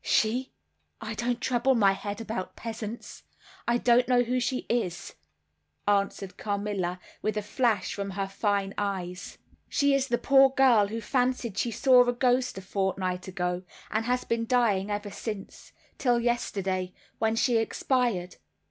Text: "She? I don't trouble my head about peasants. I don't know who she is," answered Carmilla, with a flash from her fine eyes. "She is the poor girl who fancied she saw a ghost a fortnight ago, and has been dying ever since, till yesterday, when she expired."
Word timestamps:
"She? 0.03 0.51
I 0.99 1.13
don't 1.13 1.39
trouble 1.39 1.75
my 1.75 1.91
head 1.91 2.19
about 2.19 2.55
peasants. 2.55 3.21
I 3.67 3.77
don't 3.77 4.07
know 4.07 4.23
who 4.23 4.39
she 4.39 4.65
is," 4.67 5.13
answered 5.87 6.37
Carmilla, 6.39 6.99
with 7.21 7.37
a 7.37 7.43
flash 7.43 7.93
from 7.93 8.09
her 8.17 8.27
fine 8.27 8.73
eyes. 8.79 9.37
"She 9.69 9.93
is 9.93 10.07
the 10.07 10.17
poor 10.17 10.49
girl 10.49 10.87
who 10.87 11.01
fancied 11.01 11.55
she 11.55 11.69
saw 11.69 12.03
a 12.07 12.13
ghost 12.13 12.57
a 12.57 12.61
fortnight 12.63 13.27
ago, 13.27 13.61
and 13.91 14.05
has 14.05 14.23
been 14.23 14.47
dying 14.47 14.89
ever 14.89 15.11
since, 15.11 15.71
till 15.99 16.19
yesterday, 16.19 16.93
when 17.19 17.35
she 17.35 17.57
expired." 17.57 18.37